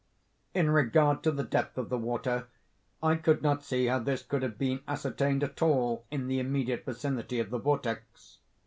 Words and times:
In 0.55 0.71
regard 0.71 1.21
to 1.21 1.31
the 1.31 1.43
depth 1.43 1.77
of 1.77 1.89
the 1.89 1.97
water, 1.99 2.47
I 3.03 3.17
could 3.17 3.43
not 3.43 3.61
see 3.63 3.85
how 3.85 3.99
this 3.99 4.23
could 4.23 4.41
have 4.41 4.57
been 4.57 4.81
ascertained 4.87 5.43
at 5.43 5.61
all 5.61 6.05
in 6.09 6.25
the 6.25 6.39
immediate 6.39 6.85
vicinity 6.85 7.39
of 7.39 7.51
the 7.51 7.59
vortex. 7.59 8.39